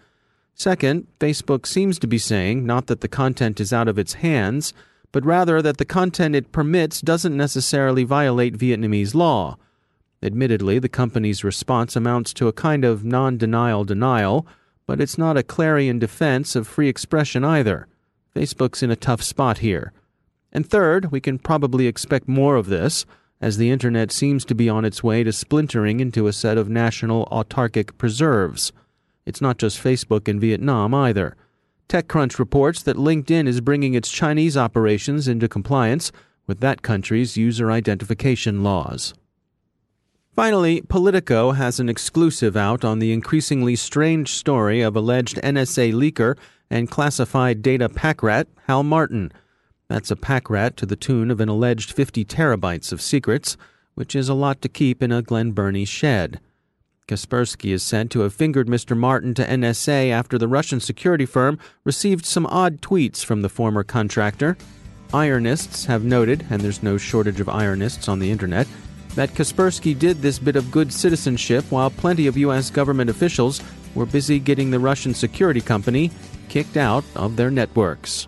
Second, 0.55 1.07
Facebook 1.19 1.65
seems 1.65 1.98
to 2.00 2.07
be 2.07 2.17
saying 2.17 2.65
not 2.65 2.88
that 2.88 3.01
the 3.01 3.07
content 3.07 3.60
is 3.60 3.74
out 3.74 3.88
of 3.88 3.98
its 3.98 4.13
hands, 4.13 4.74
but 5.12 5.25
rather 5.25 5.62
that 5.62 5.77
the 5.77 5.86
content 5.86 6.36
it 6.36 6.51
permits 6.51 7.01
doesn't 7.01 7.36
necessarily 7.36 8.03
violate 8.03 8.57
Vietnamese 8.57 9.13
law. 9.15 9.57
Admittedly, 10.22 10.79
the 10.79 10.89
company's 10.89 11.43
response 11.43 11.95
amounts 11.95 12.33
to 12.33 12.48
a 12.48 12.53
kind 12.53 12.86
of 12.86 13.03
non 13.03 13.38
denial 13.38 13.83
denial, 13.83 14.48
but 14.86 15.01
it's 15.01 15.17
not 15.17 15.38
a 15.38 15.43
clarion 15.43 16.00
defense 16.00 16.55
of 16.55 16.67
free 16.67 16.88
expression 16.88 17.43
either. 17.43 17.88
Facebook's 18.36 18.81
in 18.81 18.89
a 18.89 18.95
tough 18.95 19.22
spot 19.22 19.60
here. 19.60 19.91
And 20.51 20.67
third, 20.67 21.12
we 21.12 21.19
can 21.19 21.39
probably 21.39 21.88
expect 21.88 22.27
more 22.27 22.55
of 22.55 22.67
this, 22.67 23.05
as 23.41 23.57
the 23.57 23.69
Internet 23.69 24.12
seems 24.12 24.45
to 24.45 24.55
be 24.55 24.69
on 24.69 24.86
its 24.86 25.03
way 25.03 25.24
to 25.24 25.31
splintering 25.31 26.00
into 26.00 26.27
a 26.27 26.33
set 26.33 26.57
of 26.57 26.69
national 26.69 27.25
autarkic 27.31 27.98
preserves. 27.98 28.72
It's 29.25 29.41
not 29.41 29.57
just 29.57 29.81
Facebook 29.81 30.27
in 30.27 30.39
Vietnam 30.39 30.93
either. 30.93 31.35
TechCrunch 31.89 32.39
reports 32.39 32.81
that 32.83 32.97
LinkedIn 32.97 33.47
is 33.47 33.61
bringing 33.61 33.93
its 33.93 34.09
Chinese 34.09 34.57
operations 34.57 35.27
into 35.27 35.47
compliance 35.47 36.11
with 36.47 36.59
that 36.59 36.81
country's 36.81 37.37
user 37.37 37.71
identification 37.71 38.63
laws. 38.63 39.13
Finally, 40.35 40.81
Politico 40.89 41.51
has 41.51 41.79
an 41.79 41.89
exclusive 41.89 42.57
out 42.57 42.83
on 42.83 42.97
the 42.97 43.13
increasingly 43.13 43.75
strange 43.75 44.29
story 44.33 44.81
of 44.81 44.95
alleged 44.95 45.37
NSA 45.37 45.93
leaker 45.93 46.35
and 46.71 46.89
classified 46.89 47.61
data 47.61 47.87
pack 47.87 48.23
rat 48.23 48.47
Hal 48.65 48.81
Martin. 48.81 49.31
That's 49.89 50.09
a 50.09 50.15
pack 50.15 50.49
rat 50.49 50.75
to 50.77 50.87
the 50.87 50.95
tune 50.95 51.29
of 51.29 51.39
an 51.39 51.49
alleged 51.49 51.91
50 51.91 52.25
terabytes 52.25 52.91
of 52.91 53.01
secrets, 53.01 53.57
which 53.93 54.15
is 54.15 54.27
a 54.27 54.33
lot 54.33 54.59
to 54.63 54.69
keep 54.69 55.03
in 55.03 55.11
a 55.11 55.21
Glen 55.21 55.51
Burnie 55.51 55.85
shed. 55.85 56.39
Kaspersky 57.07 57.72
is 57.72 57.83
said 57.83 58.10
to 58.12 58.22
have 58.22 58.33
fingered 58.33 58.67
Mr. 58.67 58.95
Martin 58.95 59.33
to 59.33 59.45
NSA 59.45 60.10
after 60.10 60.38
the 60.38 60.48
Russian 60.48 60.79
security 60.79 61.25
firm 61.25 61.60
received 61.83 62.25
some 62.25 62.45
odd 62.45 62.81
tweets 62.81 63.24
from 63.25 63.41
the 63.41 63.50
former 63.50 63.83
contractor. 63.83 64.57
Ironists 65.13 65.86
have 65.86 66.03
noted, 66.03 66.45
and 66.50 66.62
there's 66.62 66.81
no 66.81 66.98
shortage 66.98 67.39
of 67.39 67.50
ironists 67.50 68.07
on 68.07 68.19
the 68.19 68.31
internet, 68.31 68.67
that 69.15 69.33
Kaspersky 69.33 69.98
did 69.98 70.22
this 70.22 70.39
bit 70.39 70.55
of 70.55 70.72
good 70.72 70.91
citizenship 70.91 71.65
while 71.69 71.89
plenty 71.89 72.25
of 72.25 72.38
U.S. 72.38 72.72
government 72.72 73.10
officials 73.10 73.62
were 73.93 74.05
busy 74.05 74.39
getting 74.39 74.72
the 74.72 74.79
Russian 74.79 75.13
security 75.13 75.62
company 75.62 76.10
kicked 76.50 76.77
out 76.77 77.03
of 77.15 77.36
their 77.36 77.51
networks. 77.51 78.27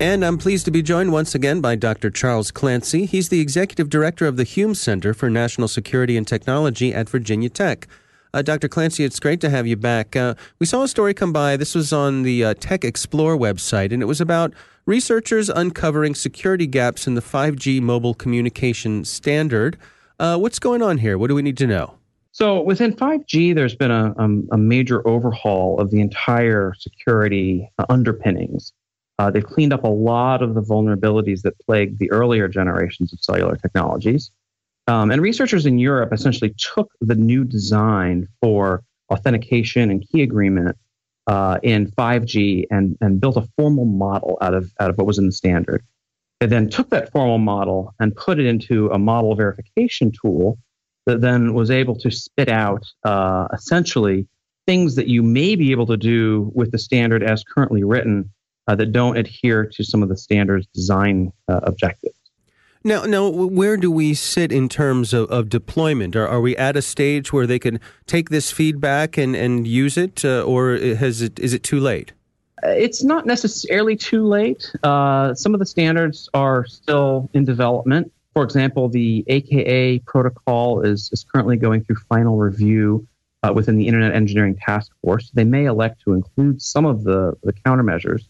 And 0.00 0.24
I'm 0.24 0.38
pleased 0.38 0.64
to 0.64 0.70
be 0.70 0.80
joined 0.80 1.12
once 1.12 1.34
again 1.34 1.60
by 1.60 1.76
Dr. 1.76 2.08
Charles 2.08 2.50
Clancy. 2.50 3.04
He's 3.04 3.28
the 3.28 3.40
executive 3.40 3.90
director 3.90 4.26
of 4.26 4.38
the 4.38 4.44
Hume 4.44 4.74
Center 4.74 5.12
for 5.12 5.28
National 5.28 5.68
Security 5.68 6.16
and 6.16 6.26
Technology 6.26 6.94
at 6.94 7.06
Virginia 7.10 7.50
Tech. 7.50 7.86
Uh, 8.32 8.40
Dr. 8.40 8.66
Clancy, 8.66 9.04
it's 9.04 9.20
great 9.20 9.42
to 9.42 9.50
have 9.50 9.66
you 9.66 9.76
back. 9.76 10.16
Uh, 10.16 10.36
we 10.58 10.64
saw 10.64 10.84
a 10.84 10.88
story 10.88 11.12
come 11.12 11.34
by. 11.34 11.54
This 11.58 11.74
was 11.74 11.92
on 11.92 12.22
the 12.22 12.42
uh, 12.42 12.54
Tech 12.54 12.80
Xplore 12.80 13.38
website, 13.38 13.92
and 13.92 14.00
it 14.00 14.06
was 14.06 14.22
about 14.22 14.54
researchers 14.86 15.50
uncovering 15.50 16.14
security 16.14 16.66
gaps 16.66 17.06
in 17.06 17.14
the 17.14 17.20
5G 17.20 17.82
mobile 17.82 18.14
communication 18.14 19.04
standard. 19.04 19.76
Uh, 20.18 20.38
what's 20.38 20.58
going 20.58 20.80
on 20.80 20.96
here? 20.96 21.18
What 21.18 21.28
do 21.28 21.34
we 21.34 21.42
need 21.42 21.58
to 21.58 21.66
know? 21.66 21.92
So, 22.32 22.62
within 22.62 22.94
5G, 22.94 23.54
there's 23.54 23.74
been 23.74 23.90
a, 23.90 24.14
um, 24.16 24.48
a 24.50 24.56
major 24.56 25.06
overhaul 25.06 25.78
of 25.78 25.90
the 25.90 26.00
entire 26.00 26.72
security 26.78 27.70
uh, 27.78 27.84
underpinnings. 27.90 28.72
Uh, 29.20 29.30
they've 29.30 29.44
cleaned 29.44 29.74
up 29.74 29.84
a 29.84 29.88
lot 29.88 30.40
of 30.40 30.54
the 30.54 30.62
vulnerabilities 30.62 31.42
that 31.42 31.52
plagued 31.58 31.98
the 31.98 32.10
earlier 32.10 32.48
generations 32.48 33.12
of 33.12 33.18
cellular 33.20 33.54
technologies. 33.54 34.30
Um, 34.86 35.10
and 35.10 35.20
researchers 35.20 35.66
in 35.66 35.78
Europe 35.78 36.10
essentially 36.10 36.54
took 36.56 36.90
the 37.02 37.14
new 37.14 37.44
design 37.44 38.28
for 38.40 38.82
authentication 39.12 39.90
and 39.90 40.02
key 40.10 40.22
agreement 40.22 40.74
uh, 41.26 41.58
in 41.62 41.90
5G 41.90 42.64
and, 42.70 42.96
and 43.02 43.20
built 43.20 43.36
a 43.36 43.46
formal 43.58 43.84
model 43.84 44.38
out 44.40 44.54
of, 44.54 44.72
out 44.80 44.88
of 44.88 44.96
what 44.96 45.06
was 45.06 45.18
in 45.18 45.26
the 45.26 45.32
standard. 45.32 45.84
They 46.40 46.46
then 46.46 46.70
took 46.70 46.88
that 46.88 47.12
formal 47.12 47.36
model 47.36 47.94
and 48.00 48.16
put 48.16 48.38
it 48.38 48.46
into 48.46 48.88
a 48.88 48.98
model 48.98 49.34
verification 49.34 50.12
tool 50.18 50.56
that 51.04 51.20
then 51.20 51.52
was 51.52 51.70
able 51.70 51.96
to 51.96 52.10
spit 52.10 52.48
out 52.48 52.86
uh, 53.04 53.48
essentially 53.52 54.26
things 54.66 54.94
that 54.94 55.08
you 55.08 55.22
may 55.22 55.56
be 55.56 55.72
able 55.72 55.88
to 55.88 55.98
do 55.98 56.50
with 56.54 56.70
the 56.70 56.78
standard 56.78 57.22
as 57.22 57.44
currently 57.44 57.84
written 57.84 58.30
uh, 58.66 58.74
that 58.74 58.92
don't 58.92 59.16
adhere 59.16 59.66
to 59.66 59.84
some 59.84 60.02
of 60.02 60.08
the 60.08 60.16
standard's 60.16 60.66
design 60.68 61.32
uh, 61.48 61.60
objectives. 61.64 62.14
Now, 62.82 63.02
now, 63.04 63.28
where 63.28 63.76
do 63.76 63.90
we 63.90 64.14
sit 64.14 64.50
in 64.50 64.68
terms 64.68 65.12
of, 65.12 65.30
of 65.30 65.50
deployment? 65.50 66.16
Are, 66.16 66.26
are 66.26 66.40
we 66.40 66.56
at 66.56 66.76
a 66.76 66.82
stage 66.82 67.30
where 67.30 67.46
they 67.46 67.58
can 67.58 67.78
take 68.06 68.30
this 68.30 68.50
feedback 68.50 69.18
and, 69.18 69.36
and 69.36 69.66
use 69.66 69.98
it, 69.98 70.24
uh, 70.24 70.42
or 70.44 70.76
has 70.78 71.20
it, 71.20 71.38
is 71.38 71.52
it 71.52 71.62
too 71.62 71.78
late? 71.78 72.12
Uh, 72.64 72.70
it's 72.70 73.02
not 73.02 73.26
necessarily 73.26 73.96
too 73.96 74.26
late. 74.26 74.72
Uh, 74.82 75.34
some 75.34 75.52
of 75.52 75.60
the 75.60 75.66
standards 75.66 76.30
are 76.32 76.64
still 76.64 77.28
in 77.34 77.44
development. 77.44 78.10
For 78.32 78.44
example, 78.44 78.88
the 78.88 79.24
AKA 79.26 79.98
protocol 80.00 80.80
is, 80.80 81.10
is 81.12 81.24
currently 81.24 81.58
going 81.58 81.84
through 81.84 81.96
final 82.08 82.38
review 82.38 83.06
uh, 83.42 83.52
within 83.54 83.76
the 83.76 83.86
Internet 83.86 84.14
Engineering 84.14 84.56
Task 84.56 84.90
Force. 85.02 85.30
They 85.34 85.44
may 85.44 85.66
elect 85.66 86.00
to 86.04 86.14
include 86.14 86.62
some 86.62 86.86
of 86.86 87.04
the, 87.04 87.36
the 87.42 87.52
countermeasures. 87.52 88.28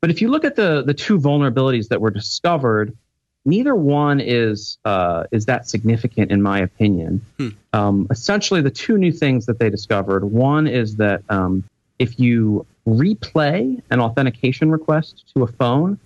But 0.00 0.10
if 0.10 0.22
you 0.22 0.28
look 0.28 0.44
at 0.44 0.56
the, 0.56 0.82
the 0.82 0.94
two 0.94 1.18
vulnerabilities 1.18 1.88
that 1.88 2.00
were 2.00 2.10
discovered, 2.10 2.96
neither 3.44 3.74
one 3.74 4.20
is 4.20 4.78
uh, 4.84 5.24
is 5.30 5.46
that 5.46 5.68
significant 5.68 6.30
in 6.30 6.42
my 6.42 6.60
opinion. 6.60 7.20
Hmm. 7.38 7.48
Um, 7.72 8.06
essentially, 8.10 8.62
the 8.62 8.70
two 8.70 8.98
new 8.98 9.12
things 9.12 9.46
that 9.46 9.58
they 9.58 9.70
discovered 9.70 10.24
one 10.24 10.66
is 10.66 10.96
that 10.96 11.22
um, 11.28 11.64
if 11.98 12.18
you 12.18 12.66
replay 12.86 13.80
an 13.90 14.00
authentication 14.00 14.70
request 14.70 15.24
to 15.34 15.42
a 15.42 15.46
phone 15.46 15.98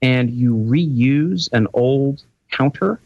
and 0.00 0.30
you 0.30 0.54
reuse 0.54 1.52
an 1.52 1.68
old 1.74 2.22
counter, 2.50 3.00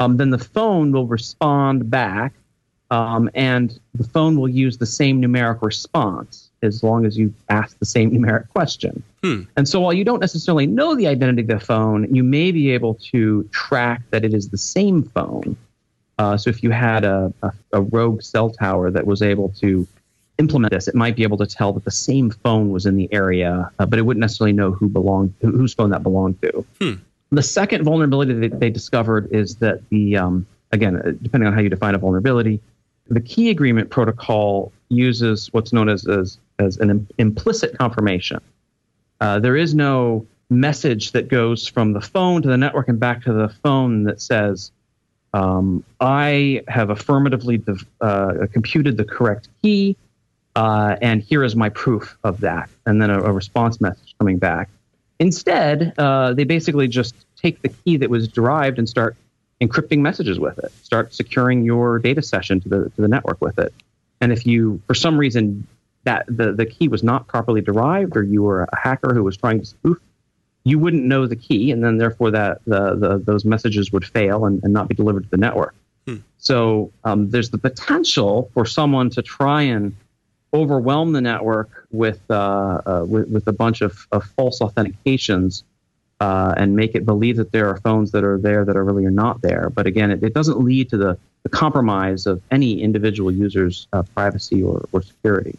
um, 0.00 0.16
then 0.16 0.30
the 0.30 0.38
phone 0.38 0.92
will 0.92 1.06
respond 1.06 1.90
back, 1.90 2.32
um, 2.90 3.28
and 3.34 3.78
the 3.94 4.04
phone 4.04 4.38
will 4.38 4.48
use 4.48 4.78
the 4.78 4.86
same 4.86 5.20
numeric 5.20 5.62
response 5.62 6.48
as 6.62 6.82
long 6.82 7.06
as 7.06 7.16
you 7.16 7.32
ask 7.48 7.78
the 7.78 7.86
same 7.86 8.10
numeric 8.14 8.48
question. 8.50 9.02
Hmm. 9.22 9.42
And 9.56 9.68
so 9.68 9.80
while 9.80 9.92
you 9.92 10.04
don't 10.04 10.20
necessarily 10.20 10.66
know 10.66 10.94
the 10.94 11.06
identity 11.06 11.42
of 11.42 11.48
the 11.48 11.60
phone, 11.60 12.12
you 12.14 12.22
may 12.24 12.52
be 12.52 12.70
able 12.70 12.94
to 13.12 13.48
track 13.52 14.02
that 14.10 14.24
it 14.24 14.34
is 14.34 14.48
the 14.48 14.58
same 14.58 15.02
phone. 15.02 15.56
Uh, 16.18 16.36
so 16.36 16.50
if 16.50 16.62
you 16.62 16.70
had 16.70 17.04
a, 17.04 17.32
a, 17.42 17.52
a, 17.74 17.80
rogue 17.80 18.22
cell 18.22 18.50
tower 18.50 18.90
that 18.90 19.06
was 19.06 19.22
able 19.22 19.50
to 19.50 19.86
implement 20.38 20.72
this, 20.72 20.88
it 20.88 20.94
might 20.96 21.14
be 21.14 21.22
able 21.22 21.36
to 21.36 21.46
tell 21.46 21.72
that 21.72 21.84
the 21.84 21.92
same 21.92 22.30
phone 22.30 22.70
was 22.70 22.86
in 22.86 22.96
the 22.96 23.08
area, 23.12 23.70
uh, 23.78 23.86
but 23.86 24.00
it 24.00 24.02
wouldn't 24.02 24.20
necessarily 24.20 24.52
know 24.52 24.72
who 24.72 24.88
belonged, 24.88 25.32
whose 25.40 25.74
phone 25.74 25.90
that 25.90 26.02
belonged 26.02 26.40
to. 26.42 26.66
Hmm. 26.80 26.92
The 27.30 27.42
second 27.42 27.84
vulnerability 27.84 28.34
that 28.48 28.58
they 28.58 28.70
discovered 28.70 29.28
is 29.30 29.56
that 29.56 29.88
the, 29.90 30.16
um, 30.16 30.46
again, 30.72 30.96
uh, 30.96 31.12
depending 31.22 31.46
on 31.46 31.52
how 31.52 31.60
you 31.60 31.68
define 31.68 31.94
a 31.94 31.98
vulnerability, 31.98 32.60
the 33.08 33.20
key 33.20 33.50
agreement 33.50 33.90
protocol 33.90 34.72
uses 34.88 35.48
what's 35.52 35.72
known 35.72 35.88
as, 35.88 36.06
as, 36.06 36.38
as 36.58 36.76
an 36.78 36.90
Im- 36.90 37.08
implicit 37.18 37.76
confirmation. 37.78 38.40
Uh, 39.20 39.38
there 39.38 39.56
is 39.56 39.74
no 39.74 40.26
message 40.50 41.12
that 41.12 41.28
goes 41.28 41.66
from 41.66 41.92
the 41.92 42.00
phone 42.00 42.42
to 42.42 42.48
the 42.48 42.56
network 42.56 42.88
and 42.88 42.98
back 42.98 43.22
to 43.24 43.32
the 43.32 43.48
phone 43.48 44.04
that 44.04 44.20
says, 44.20 44.72
um, 45.34 45.84
I 46.00 46.62
have 46.68 46.90
affirmatively 46.90 47.62
uh, 48.00 48.46
computed 48.52 48.96
the 48.96 49.04
correct 49.04 49.48
key, 49.62 49.96
uh, 50.56 50.96
and 51.02 51.22
here 51.22 51.44
is 51.44 51.54
my 51.54 51.68
proof 51.68 52.16
of 52.24 52.40
that, 52.40 52.70
and 52.86 53.00
then 53.02 53.10
a, 53.10 53.20
a 53.20 53.32
response 53.32 53.80
message 53.80 54.14
coming 54.18 54.38
back. 54.38 54.70
Instead, 55.18 55.92
uh, 55.98 56.32
they 56.32 56.44
basically 56.44 56.88
just 56.88 57.14
take 57.36 57.60
the 57.62 57.68
key 57.68 57.96
that 57.98 58.08
was 58.08 58.28
derived 58.28 58.78
and 58.78 58.88
start 58.88 59.16
encrypting 59.60 59.98
messages 59.98 60.38
with 60.38 60.58
it. 60.58 60.72
Start 60.82 61.12
securing 61.14 61.64
your 61.64 61.98
data 61.98 62.22
session 62.22 62.60
to 62.60 62.68
the 62.68 62.90
to 62.90 63.02
the 63.02 63.08
network 63.08 63.40
with 63.40 63.58
it. 63.58 63.72
And 64.20 64.32
if 64.32 64.46
you, 64.46 64.80
for 64.86 64.94
some 64.94 65.18
reason, 65.18 65.66
that 66.04 66.26
the, 66.28 66.52
the 66.52 66.66
key 66.66 66.88
was 66.88 67.02
not 67.02 67.26
properly 67.26 67.60
derived, 67.60 68.16
or 68.16 68.22
you 68.22 68.42
were 68.42 68.64
a 68.64 68.76
hacker 68.76 69.14
who 69.14 69.22
was 69.22 69.36
trying 69.36 69.60
to 69.60 69.66
spoof, 69.66 69.98
you 70.64 70.78
wouldn't 70.78 71.04
know 71.04 71.26
the 71.26 71.36
key, 71.36 71.70
and 71.70 71.82
then 71.82 71.98
therefore 71.98 72.30
that 72.32 72.60
the, 72.66 72.94
the 72.94 73.18
those 73.18 73.44
messages 73.44 73.92
would 73.92 74.04
fail 74.04 74.44
and, 74.44 74.62
and 74.64 74.72
not 74.72 74.88
be 74.88 74.94
delivered 74.94 75.24
to 75.24 75.30
the 75.30 75.36
network. 75.36 75.74
Hmm. 76.06 76.16
So 76.38 76.92
um, 77.04 77.30
there's 77.30 77.50
the 77.50 77.58
potential 77.58 78.50
for 78.54 78.64
someone 78.64 79.10
to 79.10 79.22
try 79.22 79.62
and 79.62 79.94
overwhelm 80.52 81.12
the 81.12 81.20
network 81.20 81.86
with 81.90 82.20
uh, 82.30 82.34
uh, 82.34 83.04
with, 83.06 83.28
with, 83.28 83.46
a 83.48 83.52
bunch 83.52 83.82
of, 83.82 84.06
of 84.12 84.24
false 84.24 84.60
authentications 84.60 85.62
uh, 86.20 86.54
and 86.56 86.74
make 86.74 86.94
it 86.94 87.06
believe 87.06 87.36
that 87.36 87.52
there 87.52 87.68
are 87.68 87.76
phones 87.78 88.10
that 88.10 88.24
are 88.24 88.38
there 88.38 88.64
that 88.64 88.76
are 88.76 88.84
really 88.84 89.04
are 89.04 89.10
not 89.10 89.40
there. 89.42 89.70
But 89.70 89.86
again, 89.86 90.10
it, 90.10 90.22
it 90.22 90.34
doesn't 90.34 90.58
lead 90.60 90.90
to 90.90 90.96
the, 90.96 91.18
the, 91.44 91.48
compromise 91.48 92.26
of 92.26 92.42
any 92.50 92.82
individual 92.82 93.30
user's 93.30 93.86
uh, 93.92 94.02
privacy 94.02 94.62
or, 94.62 94.84
or 94.92 95.02
security. 95.02 95.56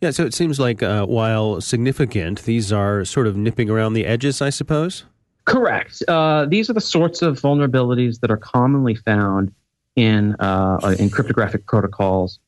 Yeah, 0.00 0.10
so 0.10 0.24
it 0.24 0.34
seems 0.34 0.60
like 0.60 0.82
uh, 0.82 1.06
while 1.06 1.60
significant, 1.60 2.42
these 2.42 2.72
are 2.72 3.04
sort 3.04 3.26
of 3.26 3.36
nipping 3.36 3.68
around 3.70 3.94
the 3.94 4.06
edges, 4.06 4.40
I 4.42 4.50
suppose? 4.50 5.04
Correct. 5.44 6.02
Uh, 6.06 6.44
these 6.44 6.68
are 6.68 6.74
the 6.74 6.80
sorts 6.80 7.22
of 7.22 7.40
vulnerabilities 7.40 8.20
that 8.20 8.30
are 8.30 8.36
commonly 8.36 8.94
found 8.94 9.52
in, 9.96 10.36
uh, 10.38 10.94
in 10.98 11.08
cryptographic 11.10 11.66
protocols. 11.66 12.38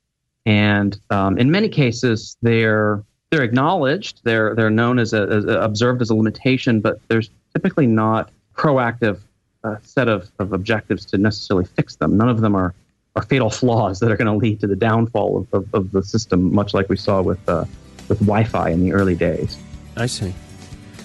And 0.47 0.99
um, 1.09 1.39
in 1.39 1.51
many 1.51 1.69
cases, 1.69 2.37
they're 2.43 3.03
they're 3.31 3.45
acknowledged, 3.45 4.21
they're 4.25 4.55
they're 4.55 4.71
known 4.71 4.99
as, 4.99 5.13
a, 5.13 5.23
as 5.23 5.45
a, 5.45 5.61
observed 5.61 6.03
as 6.03 6.11
a 6.11 6.15
limitation, 6.15 6.81
but 6.81 7.01
there's 7.09 7.31
typically 7.55 7.87
not 7.87 8.31
proactive 8.57 9.21
uh, 9.63 9.77
set 9.83 10.09
of, 10.09 10.31
of 10.39 10.53
objectives 10.53 11.05
to 11.07 11.19
necessarily 11.19 11.65
fix 11.65 11.97
them. 11.97 12.17
None 12.17 12.29
of 12.29 12.41
them 12.41 12.57
are 12.57 12.75
are 13.17 13.23
fatal 13.23 13.51
flaws 13.51 14.01
that 14.01 14.11
are 14.11 14.17
going 14.17 14.27
to 14.27 14.37
lead 14.37 14.61
to 14.61 14.69
the 14.69 14.77
downfall 14.77 15.39
of, 15.39 15.55
of, 15.55 15.75
of, 15.75 15.91
the 15.91 16.03
system, 16.03 16.55
much 16.55 16.75
like 16.75 16.89
we 16.89 16.97
saw 16.97 17.21
with 17.23 17.41
uh, 17.49 17.65
with 18.09 18.19
Wi-Fi 18.21 18.71
in 18.71 18.83
the 18.83 18.93
early 18.93 19.15
days. 19.15 19.57
I 19.97 20.07
see. 20.07 20.35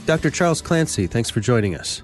Dr. 0.05 0.29
Charles 0.29 0.61
Clancy, 0.61 1.07
thanks 1.07 1.29
for 1.29 1.39
joining 1.39 1.75
us. 1.75 2.03